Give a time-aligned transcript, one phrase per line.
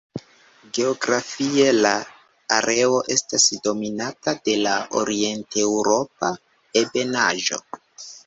[0.75, 1.91] Geografie, la
[2.55, 6.33] areo estas dominata de la Orienteŭropa
[6.85, 7.63] ebenaĵo.